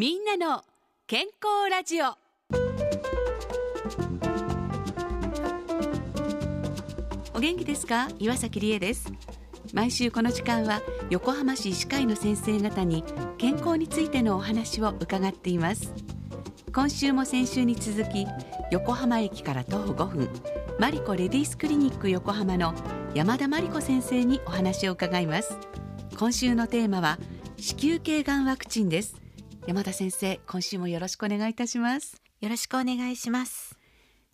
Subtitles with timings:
[0.00, 0.62] みんなの
[1.06, 2.16] 健康ラジオ。
[7.34, 8.08] お元気ですか？
[8.18, 9.12] 岩崎理恵です。
[9.74, 13.04] 毎週この時間は横浜市医師会の先生方に
[13.36, 15.92] 健康についてのお話を伺っています。
[16.74, 18.26] 今週も先週に続き
[18.70, 20.30] 横浜駅から徒歩5分
[20.78, 22.72] マリコレディースクリニック横浜の
[23.12, 25.58] 山田真理子先生にお話を伺います。
[26.18, 27.18] 今週のテーマは
[27.58, 29.19] 子宮頸がんワクチンです。
[29.70, 32.20] 山田先生今週もよろしくお願いいたします。
[32.40, 33.78] よろしくお願いします。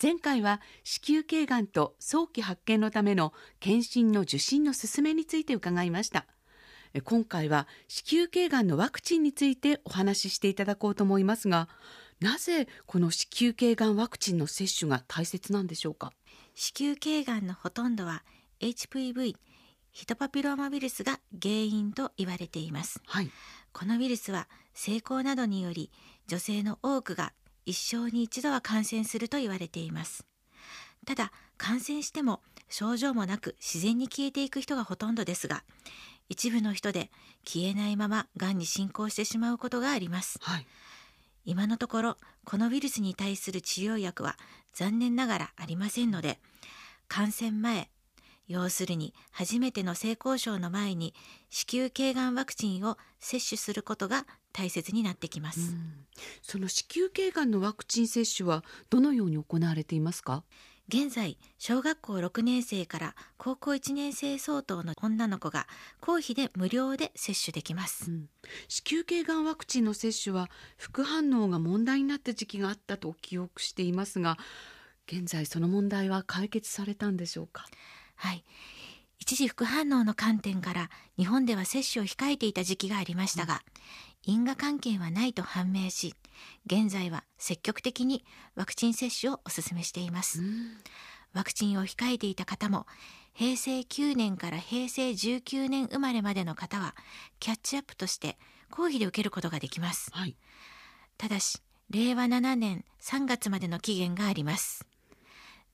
[0.00, 6.26] 前回は子宮頸がんと早期発見のための検診の受診の勧めについて伺いました。
[7.04, 11.70] 今回は子宮頸がんのワクチンについてお話ししていただこうと思いますが
[12.20, 16.12] なぜこの子宮頸がんワクチンの接種が大切なんでしょうか？
[16.54, 18.22] 子宮頸がんのほとんどは
[18.60, 19.34] HPV
[19.92, 23.30] ヒトパピローマウイルスが原因と言われています、はい、
[23.72, 25.90] このウイルスは性交などにより
[26.26, 27.32] 女性の多くが
[27.66, 30.26] 一生に一度は感染すると言われています。
[31.06, 35.62] ただ感染しても症状もなく自然に消えていく人がほとんどですが
[36.28, 37.10] 一部の人で
[37.44, 40.66] 消えないままがんに進行してしまうことがあります、はい、
[41.44, 44.36] 今のところこのウイルスに対する治療薬は
[44.72, 46.38] 残念ながらありませんので
[47.08, 47.90] 感染前
[48.48, 51.14] 要するに初めての性交渉の前に
[51.50, 55.74] 子宮頸がんワクチンを接種することが大切になってきます、
[56.42, 60.44] その子宮頸がんのワクチン接種はどのように行われていますか？
[60.88, 65.66] 現在小学校6年生から高校1年生相当の女の子が
[66.00, 68.26] 公費で無料で接種できます、うん、
[68.68, 74.36] 子宮頸がんワクチンの接種は副反応が問題になった時期があったと記憶していますが
[75.06, 77.64] 現在その問題は解決されたんでしょうか？
[78.22, 78.44] はい。
[79.18, 83.62] 一時副反応の観点から日本では接種を控えていた時期がありましたが、
[84.24, 86.14] 因果関係はないと判明し
[86.66, 90.40] 現在は積極的にワクチン接種をお勧めしています、
[91.32, 92.86] ワクチンを控えていた方も
[93.34, 96.94] 平成9年から平成19年生まれまでの方は
[97.40, 98.38] キャッチアップとして
[98.70, 100.36] 公費で受けることができます、はい、
[101.18, 101.58] ただし
[101.90, 104.86] 令和7年3月までの期限があります。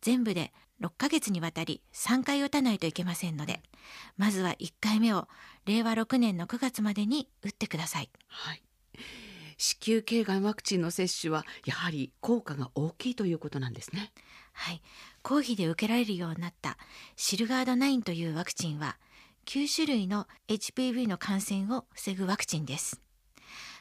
[0.00, 3.62] 全部で6ヶ月にわたり3回打たないといけませんので
[4.16, 5.28] まずは1回目を
[5.64, 8.62] 令和6年の9月までに打ってください、はい、
[9.58, 14.12] 子宮頸がんワクチンの接種はやはり効果が大きいということなんですね。
[14.52, 14.82] はい。
[15.22, 16.76] 公費で受けられるようになった
[17.16, 18.96] シルガード9というワクチンは
[19.46, 23.00] 9種類の HPV の感染を防ぐワクチンです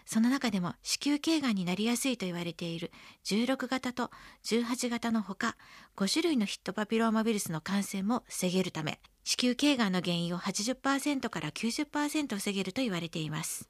[0.06, 2.92] その中でも子宮頸がんになりやすいと言われている
[3.26, 4.12] 16型と
[4.44, 5.58] 18型のほか
[5.98, 13.68] 5種類のヒットパピローマウイルスの感染も防げるため子宮頸がんの原因を80%から90%防げると言われています。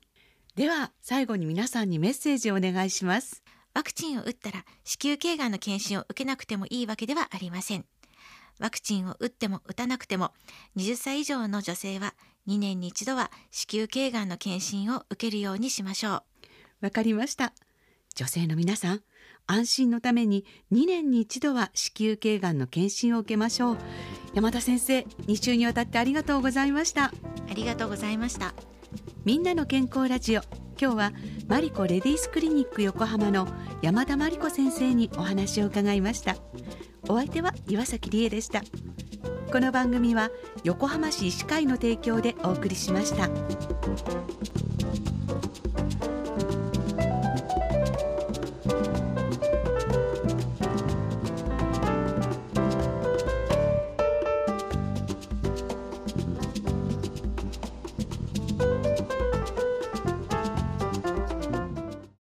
[0.55, 3.41] では最後に皆さんにメッセージをお願いします。
[3.73, 7.85] ワクチンを打ったら子宮頸がんの検診を受けなくてもいいわけではありません。
[8.59, 10.31] ワクチンを打っても打たなくても
[10.77, 12.15] 20歳以上の女性は
[12.47, 16.23] 2年に一度は子宮頸がんの検診を受けるようにしましょ
[16.81, 16.85] う。
[16.85, 17.53] わかりました。
[18.15, 19.01] 女性の皆さん
[19.47, 23.77] 安心のために2年に一度は子宮頸がんの検診を受けましょう。
[24.33, 27.05] 山田先生2週にわたってありがとうございました。
[27.05, 27.11] あ
[27.53, 28.53] りがとうございました。
[29.23, 30.41] みんなの健康ラジオ。
[30.79, 31.11] 今日は
[31.47, 33.47] マリコレディースクリニック横浜の
[33.81, 36.35] 山田真理子先生にお話を伺いました。
[37.07, 38.61] お相手は岩崎理恵でした
[39.51, 40.31] この番組は
[40.63, 43.29] 横浜市医師会の提供でお送りしました。